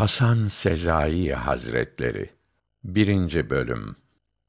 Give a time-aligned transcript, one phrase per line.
[0.00, 2.30] Hasan Sezai Hazretleri
[2.84, 3.50] 1.
[3.50, 3.96] bölüm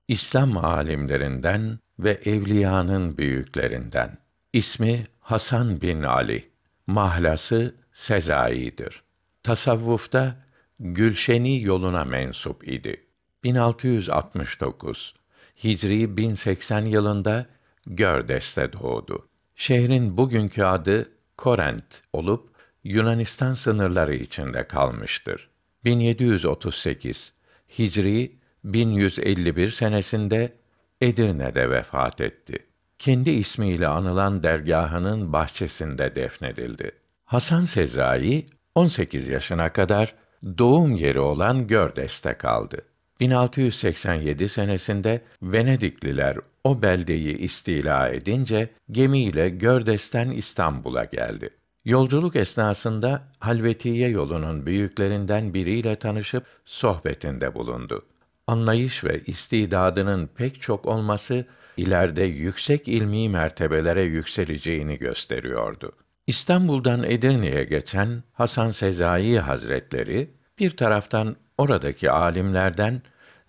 [0.07, 4.17] İslam alimlerinden ve evliyanın büyüklerinden.
[4.53, 6.49] İsmi Hasan bin Ali.
[6.87, 9.03] Mahlası Sezai'dir.
[9.43, 10.35] Tasavvufta
[10.79, 13.05] Gülşeni yoluna mensup idi.
[13.43, 15.15] 1669
[15.63, 17.45] Hicri 1080 yılında
[17.85, 19.27] Gördes'te doğdu.
[19.55, 22.51] Şehrin bugünkü adı Korent olup
[22.83, 25.50] Yunanistan sınırları içinde kalmıştır.
[25.85, 27.33] 1738
[27.79, 28.31] Hicri
[28.63, 30.53] 1151 senesinde
[31.01, 32.59] Edirne'de vefat etti.
[32.99, 36.91] Kendi ismiyle anılan dergahının bahçesinde defnedildi.
[37.25, 40.15] Hasan Sezai 18 yaşına kadar
[40.57, 42.81] doğum yeri olan Gördes'te kaldı.
[43.19, 51.49] 1687 senesinde Venedikliler o beldeyi istila edince gemiyle Gördes'ten İstanbul'a geldi.
[51.85, 58.05] Yolculuk esnasında Halvetiye yolunun büyüklerinden biriyle tanışıp sohbetinde bulundu.
[58.47, 61.45] Anlayış ve istidadının pek çok olması
[61.77, 65.91] ileride yüksek ilmi mertebelere yükseleceğini gösteriyordu.
[66.27, 73.01] İstanbul'dan Edirne'ye geçen Hasan Sezai Hazretleri bir taraftan oradaki alimlerden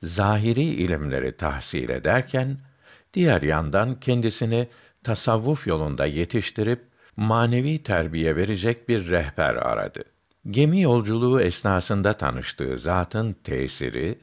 [0.02, 2.58] zahiri ilimleri tahsil ederken
[3.14, 4.68] diğer yandan kendisini
[5.04, 10.04] tasavvuf yolunda yetiştirip manevi terbiye verecek bir rehber aradı.
[10.50, 14.18] Gemi yolculuğu esnasında tanıştığı zatın tesiri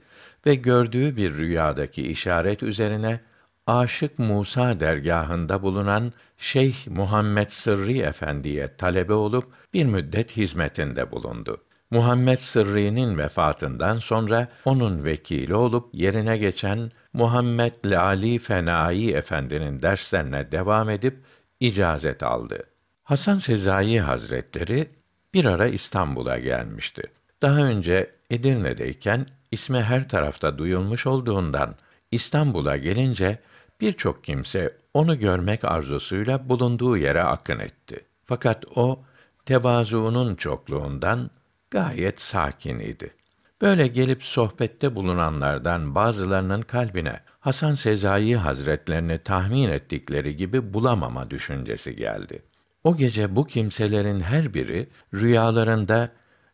[0.45, 3.19] ve gördüğü bir rüyadaki işaret üzerine
[3.67, 11.61] Aşık Musa dergahında bulunan Şeyh Muhammed Sırrı Efendi'ye talebe olup bir müddet hizmetinde bulundu.
[11.91, 20.89] Muhammed Sırrı'nın vefatından sonra onun vekili olup yerine geçen Muhammed Lali Fenai Efendi'nin derslerine devam
[20.89, 21.17] edip
[21.59, 22.63] icazet aldı.
[23.09, 24.89] Hasan Sezai Hazretleri
[25.33, 27.03] bir ara İstanbul'a gelmişti.
[27.41, 31.75] Daha önce Edirne'deyken ismi her tarafta duyulmuş olduğundan
[32.11, 33.39] İstanbul'a gelince
[33.81, 38.05] birçok kimse onu görmek arzusuyla bulunduğu yere akın etti.
[38.25, 39.03] Fakat o
[39.45, 41.29] tevazuunun çokluğundan
[41.71, 43.13] gayet sakin idi.
[43.61, 52.48] Böyle gelip sohbette bulunanlardan bazılarının kalbine Hasan Sezai Hazretlerini tahmin ettikleri gibi bulamama düşüncesi geldi.
[52.83, 56.11] O gece bu kimselerin her biri rüyalarında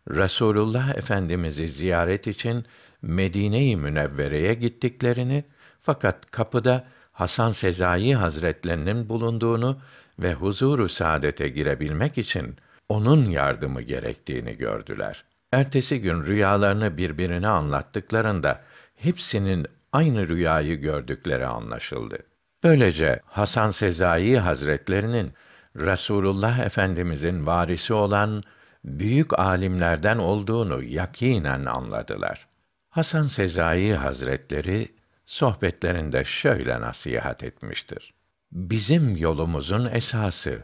[0.09, 2.65] Resulullah Efendimizi ziyaret için
[3.01, 5.43] Medine-i Münevvere'ye gittiklerini
[5.81, 9.79] fakat kapıda Hasan Sezai Hazretlerinin bulunduğunu
[10.19, 12.55] ve huzuru saadete girebilmek için
[12.89, 15.23] onun yardımı gerektiğini gördüler.
[15.51, 18.61] Ertesi gün rüyalarını birbirine anlattıklarında
[18.95, 22.17] hepsinin aynı rüyayı gördükleri anlaşıldı.
[22.63, 25.33] Böylece Hasan Sezai Hazretlerinin
[25.75, 28.43] Resulullah Efendimizin varisi olan
[28.85, 32.47] büyük alimlerden olduğunu yakinen anladılar.
[32.89, 38.13] Hasan Sezai Hazretleri sohbetlerinde şöyle nasihat etmiştir.
[38.51, 40.63] Bizim yolumuzun esası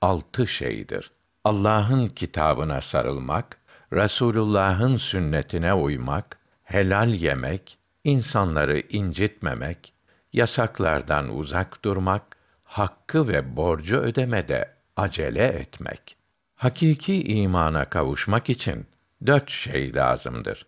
[0.00, 1.10] altı şeydir.
[1.44, 3.56] Allah'ın kitabına sarılmak,
[3.92, 9.92] Resulullah'ın sünnetine uymak, helal yemek, insanları incitmemek,
[10.32, 12.36] yasaklardan uzak durmak,
[12.70, 16.16] hakkı ve borcu ödemede acele etmek.
[16.54, 18.86] Hakiki imana kavuşmak için
[19.26, 20.66] dört şey lazımdır.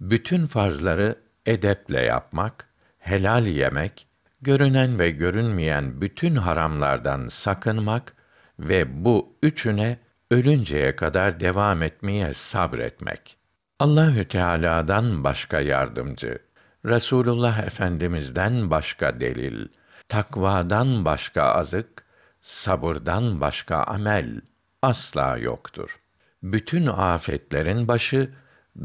[0.00, 1.14] Bütün farzları
[1.46, 2.68] edeple yapmak,
[2.98, 4.06] helal yemek,
[4.40, 8.14] görünen ve görünmeyen bütün haramlardan sakınmak
[8.58, 9.98] ve bu üçüne
[10.30, 13.36] ölünceye kadar devam etmeye sabretmek.
[13.78, 16.38] Allahü Teala'dan başka yardımcı,
[16.84, 19.68] Resulullah Efendimiz'den başka delil,
[20.10, 22.04] takvadan başka azık,
[22.42, 24.40] sabırdan başka amel
[24.82, 26.00] asla yoktur.
[26.42, 28.30] Bütün afetlerin başı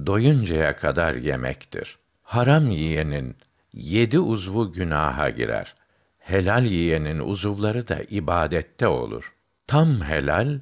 [0.06, 1.98] doyuncaya kadar yemektir.
[2.24, 3.36] Haram yiyenin
[3.74, 5.75] yedi uzvu günaha girer.
[6.19, 9.33] Helal yiyenin uzuvları da ibadette olur.
[9.68, 10.60] Tam helal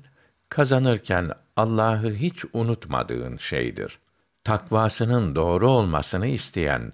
[0.49, 3.99] kazanırken Allah'ı hiç unutmadığın şeydir.
[4.43, 6.93] Takvasının doğru olmasını isteyen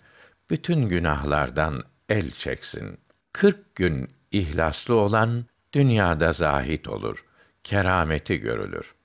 [0.49, 2.99] bütün günahlardan el çeksin.
[3.33, 7.25] Kırk gün ihlaslı olan dünyada zahit olur.
[7.63, 8.95] Kerameti görülür.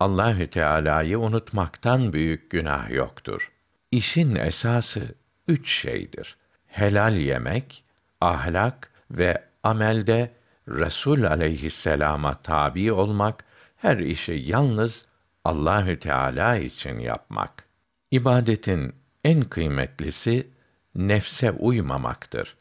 [0.00, 3.52] Allahü Teala'yı unutmaktan büyük günah yoktur.
[3.90, 5.14] İşin esası
[5.48, 6.36] üç şeydir.
[6.66, 7.84] Helal yemek,
[8.20, 10.32] ahlak ve amelde
[10.68, 13.44] Resul aleyhisselama tabi olmak,
[13.76, 15.06] her işi yalnız
[15.44, 17.64] Allahü Teala için yapmak.
[18.10, 18.94] İbadetin
[19.24, 20.48] en kıymetlisi
[20.94, 22.56] nefse uymamaktır.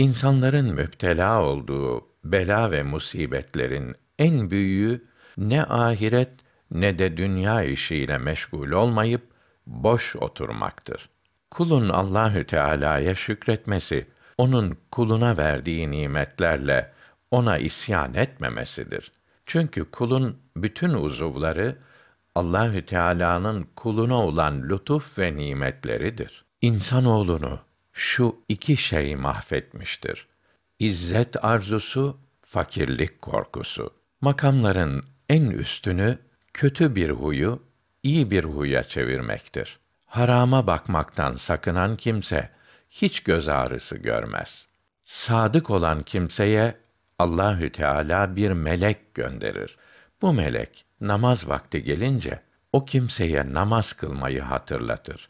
[0.00, 5.04] İnsanların müptela olduğu bela ve musibetlerin en büyüğü
[5.36, 6.30] ne ahiret
[6.70, 9.22] ne de dünya işiyle meşgul olmayıp
[9.66, 11.08] boş oturmaktır.
[11.50, 14.06] Kulun Allahü Teala'ya şükretmesi,
[14.38, 16.92] onun kuluna verdiği nimetlerle
[17.30, 19.12] ona isyan etmemesidir.
[19.46, 21.76] Çünkü kulun bütün uzuvları
[22.34, 26.44] Allahü Teala'nın kuluna olan lütuf ve nimetleridir.
[26.62, 27.69] İnsanoğlunu
[28.00, 30.26] şu iki şey mahvetmiştir.
[30.78, 33.90] İzzet arzusu, fakirlik korkusu.
[34.20, 36.18] Makamların en üstünü
[36.54, 37.62] kötü bir huyu
[38.02, 39.78] iyi bir huya çevirmektir.
[40.06, 42.50] Harama bakmaktan sakınan kimse
[42.90, 44.66] hiç göz ağrısı görmez.
[45.04, 46.76] Sadık olan kimseye
[47.18, 49.76] Allahü Teala bir melek gönderir.
[50.22, 52.40] Bu melek namaz vakti gelince
[52.72, 55.28] o kimseye namaz kılmayı hatırlatır.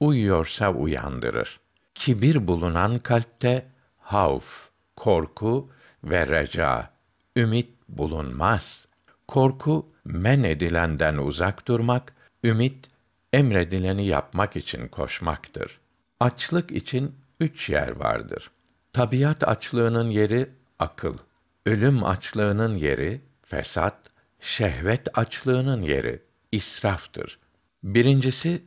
[0.00, 1.60] Uyuyorsa uyandırır.
[1.98, 3.66] Kibir bulunan kalpte
[3.98, 5.70] havf, korku
[6.04, 6.90] ve reca,
[7.36, 8.88] ümit bulunmaz.
[9.28, 12.12] Korku men edilenden uzak durmak,
[12.44, 12.88] ümit
[13.32, 15.80] emredileni yapmak için koşmaktır.
[16.20, 18.50] Açlık için üç yer vardır.
[18.92, 21.18] Tabiat açlığının yeri akıl,
[21.66, 23.98] ölüm açlığının yeri fesat,
[24.40, 26.22] şehvet açlığının yeri
[26.52, 27.38] israftır.
[27.82, 28.62] Birincisi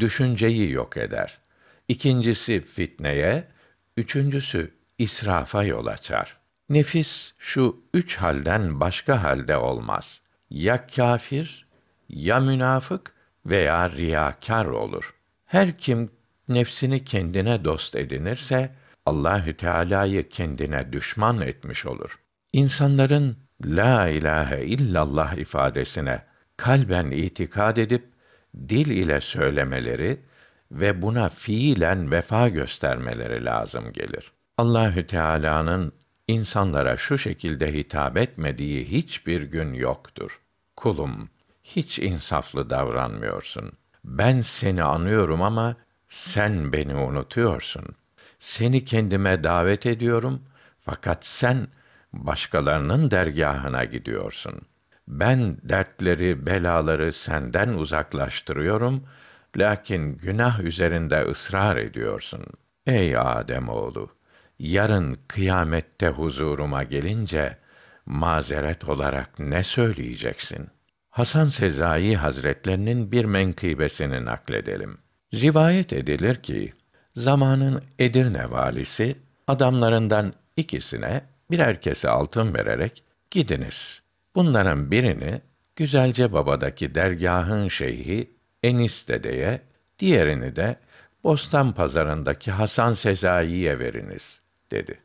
[0.00, 1.45] düşünceyi yok eder.
[1.88, 3.48] İkincisi fitneye,
[3.96, 6.36] üçüncüsü israfa yol açar.
[6.68, 10.22] Nefis şu üç halden başka halde olmaz.
[10.50, 11.66] Ya kâfir,
[12.08, 13.12] ya münafık
[13.46, 15.14] veya riyakâr olur.
[15.44, 16.10] Her kim
[16.48, 18.74] nefsini kendine dost edinirse
[19.06, 22.18] Allahü Teala'yı kendine düşman etmiş olur.
[22.52, 26.22] İnsanların la ilahe illallah ifadesine
[26.56, 28.04] kalben itikad edip
[28.68, 30.20] dil ile söylemeleri
[30.70, 34.32] ve buna fiilen vefa göstermeleri lazım gelir.
[34.58, 35.92] Allahü Teala'nın
[36.28, 40.40] insanlara şu şekilde hitap etmediği hiçbir gün yoktur.
[40.76, 41.30] Kulum,
[41.64, 43.72] hiç insaflı davranmıyorsun.
[44.04, 45.76] Ben seni anıyorum ama
[46.08, 47.84] sen beni unutuyorsun.
[48.38, 50.42] Seni kendime davet ediyorum
[50.80, 51.66] fakat sen
[52.12, 54.60] başkalarının dergahına gidiyorsun.
[55.08, 59.04] Ben dertleri, belaları senden uzaklaştırıyorum,
[59.56, 62.44] lakin günah üzerinde ısrar ediyorsun.
[62.86, 64.10] Ey Adem oğlu,
[64.58, 67.56] yarın kıyamette huzuruma gelince
[68.06, 70.68] mazeret olarak ne söyleyeceksin?
[71.10, 74.98] Hasan Sezai Hazretlerinin bir menkıbesini nakledelim.
[75.34, 76.72] Rivayet edilir ki
[77.14, 79.16] zamanın Edirne valisi
[79.46, 81.20] adamlarından ikisine
[81.50, 84.02] birer kese altın vererek gidiniz.
[84.34, 85.40] Bunların birini
[85.76, 88.35] Güzelce Baba'daki dergahın şeyhi
[88.66, 89.60] Enis dedeye,
[89.98, 90.76] diğerini de
[91.24, 94.98] Bostan pazarındaki Hasan Sezai'ye veriniz dedi.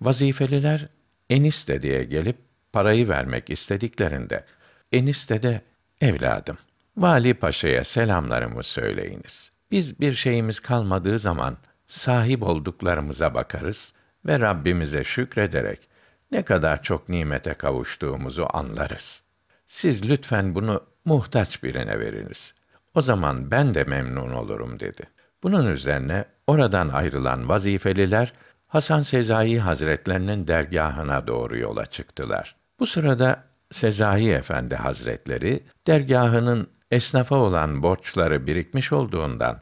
[0.00, 0.88] Vazifeliler
[1.30, 2.36] Enis dedeye gelip
[2.72, 4.44] parayı vermek istediklerinde
[4.92, 5.60] Enis dede
[6.00, 6.58] evladım
[6.96, 9.52] Vali Paşa'ya selamlarımı söyleyiniz.
[9.70, 11.56] Biz bir şeyimiz kalmadığı zaman
[11.86, 13.94] sahip olduklarımıza bakarız
[14.26, 15.80] ve Rabbimize şükrederek
[16.32, 19.22] ne kadar çok nimete kavuştuğumuzu anlarız.
[19.66, 22.57] Siz lütfen bunu muhtaç birine veriniz.
[22.94, 25.02] O zaman ben de memnun olurum dedi.
[25.42, 28.32] Bunun üzerine oradan ayrılan vazifeliler
[28.66, 32.56] Hasan Sezai Hazretlerinin dergahına doğru yola çıktılar.
[32.80, 39.60] Bu sırada Sezai Efendi Hazretleri dergahının esnafa olan borçları birikmiş olduğundan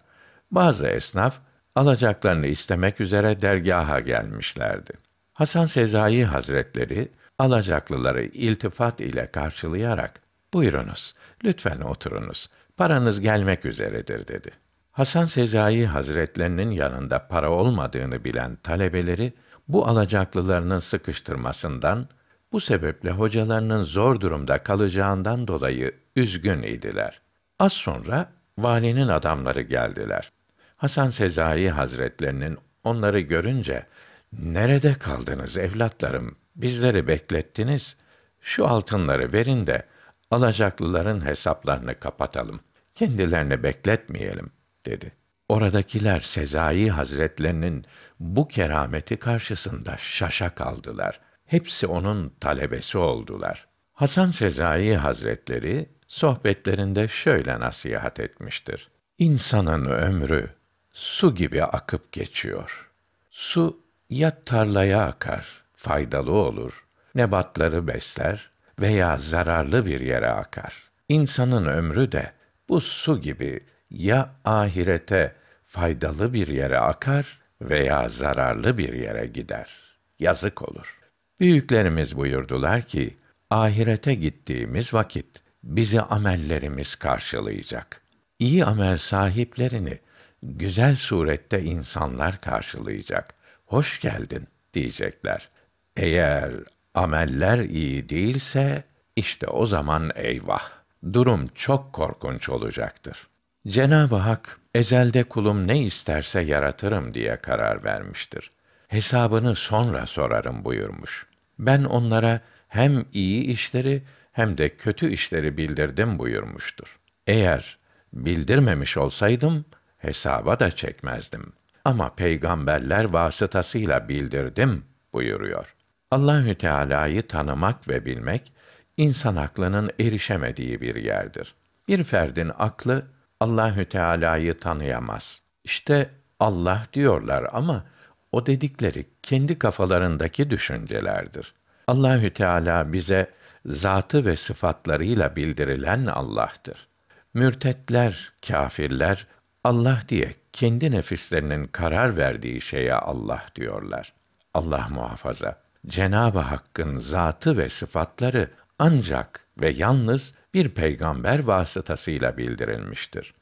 [0.50, 1.38] bazı esnaf
[1.74, 4.92] alacaklarını istemek üzere dergaha gelmişlerdi.
[5.32, 10.20] Hasan Sezai Hazretleri alacaklıları iltifat ile karşılayarak
[10.54, 11.14] "Buyurunuz,
[11.44, 12.48] lütfen oturunuz.
[12.76, 14.50] Paranız gelmek üzeredir." dedi.
[14.92, 19.32] Hasan Sezai Hazretlerinin yanında para olmadığını bilen talebeleri
[19.68, 22.08] bu alacaklılarının sıkıştırmasından,
[22.52, 27.20] bu sebeple hocalarının zor durumda kalacağından dolayı üzgün idiler.
[27.58, 30.32] Az sonra valinin adamları geldiler.
[30.76, 33.86] Hasan Sezai Hazretlerinin onları görünce
[34.32, 36.36] "Nerede kaldınız evlatlarım?
[36.56, 37.96] Bizleri beklettiniz.
[38.40, 39.82] Şu altınları verin de
[40.30, 42.60] alacaklıların hesaplarını kapatalım.
[42.96, 44.50] Kendilerini bekletmeyelim."
[44.86, 45.12] dedi.
[45.48, 47.84] Oradakiler Sezai Hazretlerinin
[48.20, 51.20] bu kerameti karşısında şaşa kaldılar.
[51.44, 53.66] Hepsi onun talebesi oldular.
[53.92, 58.90] Hasan Sezai Hazretleri sohbetlerinde şöyle nasihat etmiştir.
[59.18, 60.50] İnsanın ömrü
[60.92, 62.90] su gibi akıp geçiyor.
[63.30, 68.50] Su ya tarlaya akar, faydalı olur, nebatları besler
[68.80, 70.90] veya zararlı bir yere akar.
[71.08, 72.32] İnsanın ömrü de
[72.68, 79.70] bu su gibi ya ahirete faydalı bir yere akar veya zararlı bir yere gider.
[80.18, 81.00] Yazık olur.
[81.40, 83.16] Büyüklerimiz buyurdular ki,
[83.50, 85.26] ahirete gittiğimiz vakit
[85.64, 88.00] bizi amellerimiz karşılayacak.
[88.38, 89.98] iyi amel sahiplerini
[90.42, 93.34] güzel surette insanlar karşılayacak.
[93.66, 95.48] Hoş geldin diyecekler.
[95.96, 96.52] Eğer
[96.94, 98.84] ameller iyi değilse
[99.16, 100.70] işte o zaman eyvah.
[101.12, 103.26] Durum çok korkunç olacaktır.
[103.68, 108.50] Cenab-ı Hak ezelde kulum ne isterse yaratırım diye karar vermiştir.
[108.88, 111.26] Hesabını sonra sorarım buyurmuş.
[111.58, 116.98] Ben onlara hem iyi işleri hem de kötü işleri bildirdim buyurmuştur.
[117.26, 117.78] Eğer
[118.12, 119.64] bildirmemiş olsaydım
[119.98, 121.52] hesaba da çekmezdim.
[121.84, 125.74] Ama peygamberler vasıtasıyla bildirdim buyuruyor.
[126.10, 128.52] Allahü Teala'yı tanımak ve bilmek
[128.96, 131.54] insan aklının erişemediği bir yerdir.
[131.88, 133.06] Bir ferdin aklı
[133.40, 135.40] Allahü Teala'yı tanıyamaz.
[135.64, 136.10] İşte
[136.40, 137.84] Allah diyorlar ama
[138.32, 141.54] o dedikleri kendi kafalarındaki düşüncelerdir.
[141.86, 143.30] Allahü Teala bize
[143.66, 146.88] zatı ve sıfatlarıyla bildirilen Allah'tır.
[147.34, 149.26] Mürtetler, kâfirler
[149.64, 154.12] Allah diye kendi nefislerinin karar verdiği şeye Allah diyorlar.
[154.54, 155.58] Allah muhafaza.
[155.86, 163.34] Cenab-ı Hakk'ın zatı ve sıfatları ancak ve yalnız bir peygamber vasıtasıyla bildirilmiştir.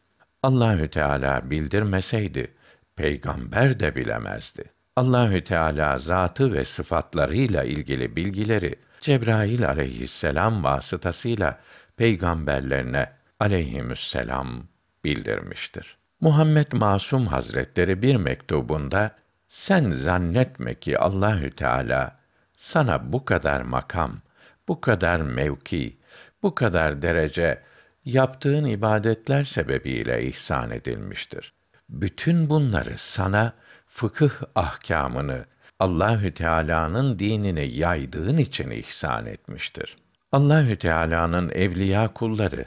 [0.43, 2.55] Allahü Teala bildirmeseydi
[2.97, 4.65] peygamber de bilemezdi.
[4.97, 11.61] Allahü Teala zatı ve sıfatlarıyla ilgili bilgileri Cebrail aleyhisselam vasıtasıyla
[11.97, 14.65] peygamberlerine aleyhisselam
[15.05, 15.97] bildirmiştir.
[16.21, 19.11] Muhammed Masum Hazretleri bir mektubunda
[19.49, 22.17] sen zannetme ki Allahü Teala
[22.57, 24.21] sana bu kadar makam,
[24.69, 25.97] bu kadar mevki,
[26.43, 27.63] bu kadar derece
[28.05, 31.53] yaptığın ibadetler sebebiyle ihsan edilmiştir.
[31.89, 33.53] Bütün bunları sana
[33.87, 35.45] fıkıh ahkamını
[35.81, 39.97] Allahü Teala'nın dinini yaydığın için ihsan etmiştir.
[40.33, 42.65] Allahü Teala'nın evliya kulları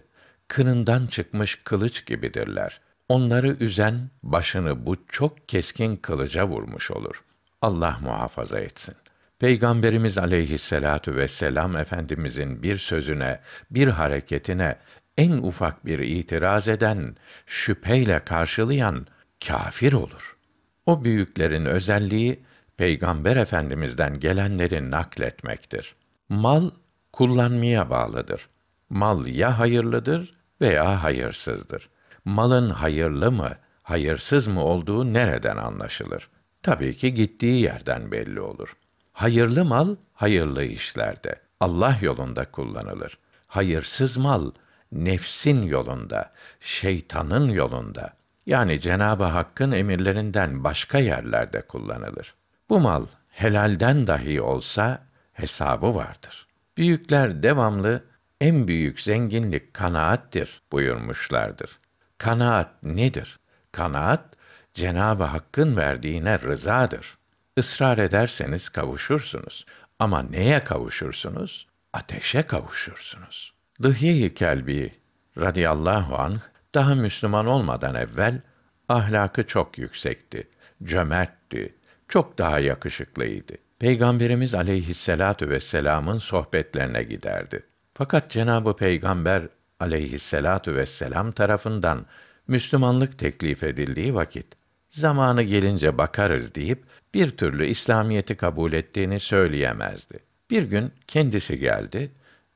[0.48, 2.82] kınından çıkmış kılıç gibidirler.
[3.10, 7.24] Onları üzen başını bu çok keskin kılıca vurmuş olur.
[7.62, 8.96] Allah muhafaza etsin.
[9.40, 13.40] Peygamberimiz aleyhisselatu vesselam efendimizin bir sözüne,
[13.72, 14.76] bir hareketine
[15.18, 17.16] en ufak bir itiraz eden,
[17.46, 19.08] şüpheyle karşılayan
[19.48, 20.38] kafir olur.
[20.86, 22.40] O büyüklerin özelliği
[22.78, 25.96] Peygamber Efendimizden gelenleri nakletmektir.
[26.30, 26.72] Mal
[27.14, 28.50] kullanmaya bağlıdır.
[28.90, 31.90] Mal ya hayırlıdır veya hayırsızdır.
[32.26, 33.52] Malın hayırlı mı,
[33.84, 36.30] hayırsız mı olduğu nereden anlaşılır?
[36.64, 38.78] Tabii ki gittiği yerden belli olur.
[39.18, 43.18] Hayırlı mal hayırlı işlerde, Allah yolunda kullanılır.
[43.48, 44.52] Hayırsız mal
[44.92, 48.14] nefsin yolunda, şeytanın yolunda,
[48.46, 52.34] yani Cenabı Hakk'ın emirlerinden başka yerlerde kullanılır.
[52.70, 56.48] Bu mal helalden dahi olsa hesabı vardır.
[56.78, 58.04] Büyükler devamlı
[58.42, 61.80] en büyük zenginlik kanaattir buyurmuşlardır.
[62.18, 63.40] Kanaat nedir?
[63.72, 64.26] Kanaat
[64.74, 67.17] Cenabı Hakk'ın verdiğine rızadır.
[67.58, 69.66] Israr ederseniz kavuşursunuz.
[70.00, 71.68] Ama neye kavuşursunuz?
[71.94, 73.54] Ateşe kavuşursunuz.
[73.84, 74.94] Dıhye-i Kelbi
[75.38, 76.40] radıyallahu anh
[76.74, 78.42] daha Müslüman olmadan evvel
[78.90, 80.48] ahlakı çok yüksekti,
[80.84, 81.76] cömertti,
[82.08, 83.54] çok daha yakışıklıydı.
[83.80, 87.64] Peygamberimiz aleyhisselatu vesselam'ın sohbetlerine giderdi.
[87.94, 89.44] Fakat Cenabı Peygamber
[89.80, 92.06] aleyhisselatu vesselam tarafından
[92.48, 94.48] Müslümanlık teklif edildiği vakit
[94.90, 100.20] zamanı gelince bakarız deyip bir türlü İslamiyeti kabul ettiğini söyleyemezdi.
[100.50, 102.12] Bir gün kendisi geldi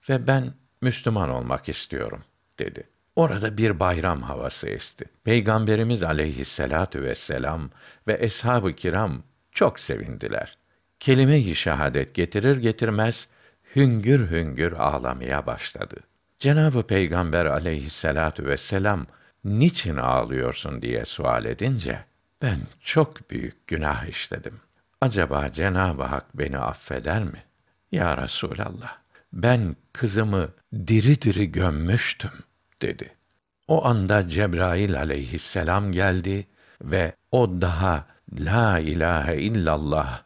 [0.09, 2.23] ve ben Müslüman olmak istiyorum
[2.59, 2.83] dedi.
[3.15, 5.05] Orada bir bayram havası esti.
[5.23, 7.69] Peygamberimiz aleyhisselatu vesselam
[8.07, 10.57] ve eshab-ı kiram çok sevindiler.
[11.00, 13.27] Kelime-i şehadet getirir getirmez
[13.75, 15.95] hüngür hüngür ağlamaya başladı.
[16.39, 19.05] Cenabı Peygamber aleyhisselatu vesselam
[19.43, 22.00] niçin ağlıyorsun diye sual edince
[22.41, 24.60] ben çok büyük günah işledim.
[25.01, 27.43] Acaba Cenab-ı Hak beni affeder mi?
[27.91, 28.98] Ya Resulallah,
[29.33, 32.31] ben kızımı diri diri gömmüştüm
[32.81, 33.15] dedi.
[33.67, 36.48] O anda Cebrail aleyhisselam geldi
[36.81, 38.05] ve o daha
[38.39, 40.21] la ilahe illallah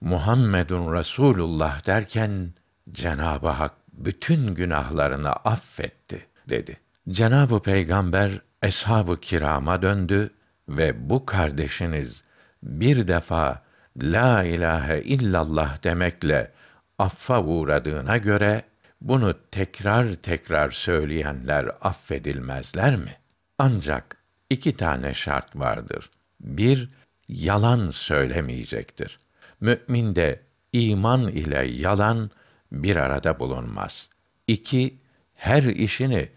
[0.00, 2.52] Muhammedun Resulullah derken
[2.92, 6.80] Cenab-ı Hak bütün günahlarını affetti dedi.
[7.08, 10.30] Cenab-ı Peygamber eshab-ı kirama döndü
[10.70, 12.24] ve bu kardeşiniz
[12.62, 13.62] bir defa
[13.96, 16.50] la ilahe illallah demekle
[16.98, 18.62] affa uğradığına göre
[19.00, 23.16] bunu tekrar tekrar söyleyenler affedilmezler mi?
[23.58, 24.16] Ancak
[24.50, 26.10] iki tane şart vardır.
[26.40, 26.88] Bir,
[27.28, 29.18] yalan söylemeyecektir.
[29.60, 30.40] Mü'min de
[30.72, 32.30] iman ile yalan
[32.72, 34.08] bir arada bulunmaz.
[34.46, 34.98] İki,
[35.34, 36.28] her işini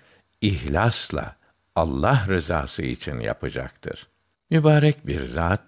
[0.42, 1.36] ihlasla,
[1.76, 4.08] Allah rızası için yapacaktır.
[4.54, 5.62] Mübarek bir zat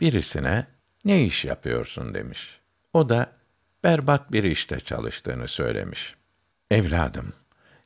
[0.00, 0.66] birisine
[1.04, 2.60] ne iş yapıyorsun demiş.
[2.92, 3.32] O da
[3.84, 6.14] berbat bir işte çalıştığını söylemiş.
[6.70, 7.32] Evladım,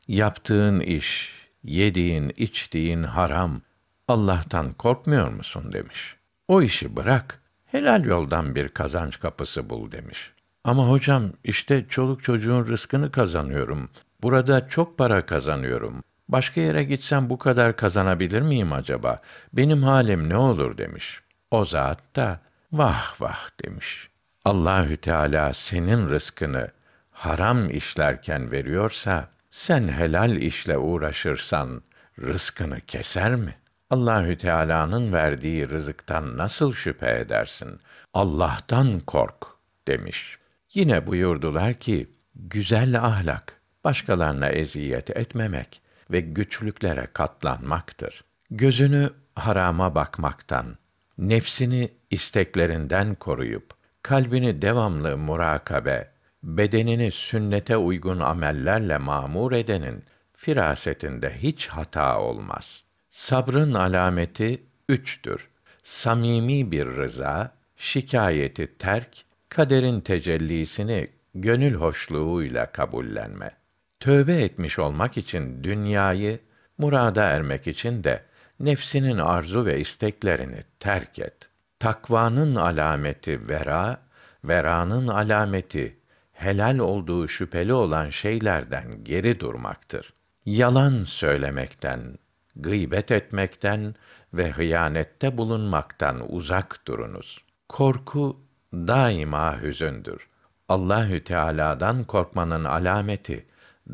[0.09, 3.63] yaptığın iş, yediğin, içtiğin haram,
[4.09, 6.17] Allah'tan korkmuyor musun demiş.
[6.49, 10.31] O işi bırak, helal yoldan bir kazanç kapısı bul demiş.
[10.65, 13.91] Ama hocam işte çoluk çocuğun rızkını kazanıyorum.
[14.23, 16.03] Burada çok para kazanıyorum.
[16.33, 19.21] Başka yere gitsem bu kadar kazanabilir miyim acaba?
[19.53, 21.21] Benim halim ne olur demiş.
[21.51, 22.41] O zat da
[22.73, 24.09] vah vah demiş.
[24.45, 26.71] Allahü Teala senin rızkını
[27.11, 31.83] haram işlerken veriyorsa sen helal işle uğraşırsan
[32.19, 33.55] rızkını keser mi?
[33.91, 37.81] Allahü Teala'nın verdiği rızıktan nasıl şüphe edersin?
[38.15, 39.47] Allah'tan kork
[39.89, 40.39] demiş.
[40.75, 43.53] Yine buyurdular ki güzel ahlak
[43.85, 45.80] başkalarına eziyet etmemek
[46.11, 48.25] ve güçlüklere katlanmaktır.
[48.51, 50.77] Gözünü harama bakmaktan,
[51.19, 56.11] nefsini isteklerinden koruyup kalbini devamlı murakabe,
[56.43, 60.05] bedenini sünnete uygun amellerle mamur edenin
[60.37, 62.85] firasetinde hiç hata olmaz.
[63.11, 65.49] Sabrın alameti üçtür.
[65.83, 73.60] Samimi bir rıza, şikayeti terk, kaderin tecellisini gönül hoşluğuyla kabullenme.
[74.01, 76.41] Tövbe etmiş olmak için dünyayı,
[76.79, 78.25] murada ermek için de
[78.61, 81.35] nefsinin arzu ve isteklerini terk et.
[81.79, 84.01] Takvanın alameti vera,
[84.45, 85.99] veranın alameti
[86.33, 90.13] helal olduğu şüpheli olan şeylerden geri durmaktır.
[90.47, 92.19] Yalan söylemekten,
[92.57, 93.95] gıybet etmekten
[94.35, 97.45] ve hıyanette bulunmaktan uzak durunuz.
[97.69, 98.41] Korku
[98.73, 100.29] daima hüzündür.
[100.69, 103.50] Allahü Teala'dan korkmanın alameti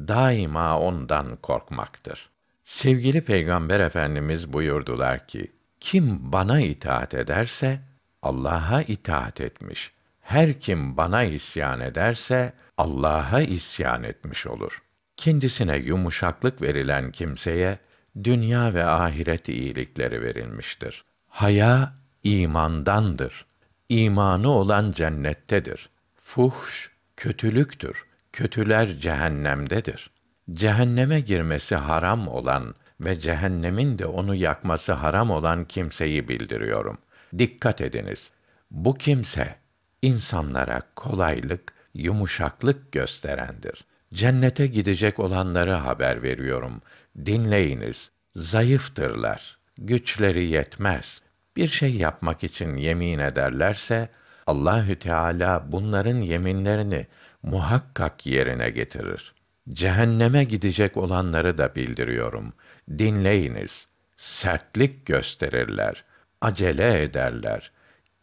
[0.09, 2.31] daima ondan korkmaktır.
[2.65, 7.81] Sevgili Peygamber Efendimiz buyurdular ki: Kim bana itaat ederse
[8.23, 9.93] Allah'a itaat etmiş.
[10.21, 14.83] Her kim bana isyan ederse Allah'a isyan etmiş olur.
[15.17, 17.79] Kendisine yumuşaklık verilen kimseye
[18.25, 21.05] dünya ve ahiret iyilikleri verilmiştir.
[21.29, 21.93] Haya
[22.25, 23.47] imandandır.
[23.89, 25.89] İmanı olan cennettedir.
[26.15, 28.07] Fuhş kötülüktür.
[28.37, 30.11] Kötüler cehennemdedir.
[30.53, 36.99] Cehenneme girmesi haram olan ve cehennemin de onu yakması haram olan kimseyi bildiriyorum.
[37.39, 38.31] Dikkat ediniz.
[38.71, 39.55] Bu kimse
[40.03, 43.85] insanlara kolaylık, yumuşaklık gösterendir.
[44.15, 46.83] Cennete gidecek olanları haber veriyorum.
[47.25, 48.11] Dinleyiniz.
[48.35, 49.59] Zayıftırlar.
[49.79, 51.23] Güçleri yetmez.
[51.57, 54.09] Bir şey yapmak için yemin ederlerse
[54.47, 57.07] Allahü Teala bunların yeminlerini
[57.47, 59.35] muhakkak yerine getirir.
[59.69, 62.53] Cehenneme gidecek olanları da bildiriyorum.
[62.99, 63.89] Dinleyiniz.
[64.17, 66.05] Sertlik gösterirler,
[66.41, 67.71] acele ederler,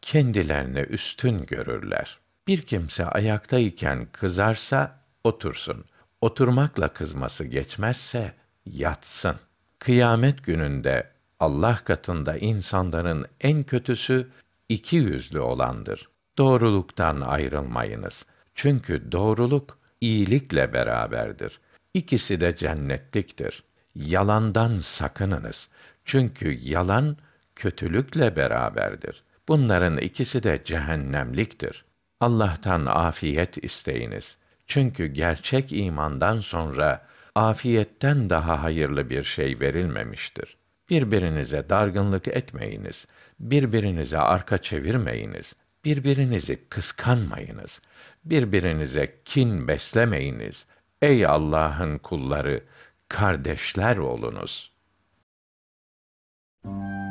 [0.01, 2.19] kendilerini üstün görürler.
[2.47, 5.85] Bir kimse ayaktayken kızarsa otursun.
[6.21, 8.33] Oturmakla kızması geçmezse
[8.65, 9.35] yatsın.
[9.79, 11.09] Kıyamet gününde
[11.39, 14.29] Allah katında insanların en kötüsü
[14.69, 16.09] iki yüzlü olandır.
[16.37, 18.25] Doğruluktan ayrılmayınız.
[18.55, 21.59] Çünkü doğruluk iyilikle beraberdir.
[21.93, 23.63] İkisi de cennetliktir.
[23.95, 25.69] Yalandan sakınınız.
[26.05, 27.17] Çünkü yalan
[27.55, 29.23] kötülükle beraberdir.
[29.47, 31.85] Bunların ikisi de cehennemliktir.
[32.19, 34.37] Allah'tan afiyet isteyiniz.
[34.67, 40.57] Çünkü gerçek imandan sonra afiyetten daha hayırlı bir şey verilmemiştir.
[40.89, 43.07] Birbirinize dargınlık etmeyiniz.
[43.39, 47.81] Birbirinize arka çevirmeyiniz birbirinizi kıskanmayınız.
[48.25, 50.65] Birbirinize kin beslemeyiniz.
[51.01, 52.63] Ey Allah'ın kulları,
[53.09, 54.73] kardeşler olunuz.
[56.63, 57.02] Müzik